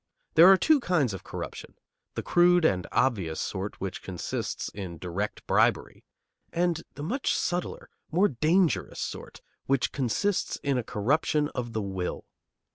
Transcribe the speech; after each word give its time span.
There 0.33 0.47
are 0.51 0.57
two 0.57 0.79
kinds 0.79 1.13
of 1.13 1.23
corruption, 1.23 1.75
the 2.15 2.23
crude 2.23 2.65
and 2.65 2.87
obvious 2.91 3.39
sort, 3.39 3.79
which 3.79 4.01
consists 4.01 4.67
in 4.69 4.97
direct 4.97 5.45
bribery, 5.45 6.03
and 6.51 6.81
the 6.95 7.03
much 7.03 7.35
subtler, 7.35 7.87
more 8.11 8.27
dangerous, 8.29 8.99
sort, 8.99 9.41
which 9.67 9.91
consists 9.91 10.55
in 10.63 10.79
a 10.79 10.83
corruption 10.83 11.49
of 11.49 11.73
the 11.73 11.83
will. 11.83 12.25